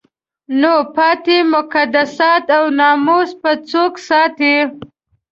[0.59, 4.55] نو پاتې مقدسات او ناموس به څوک ساتي؟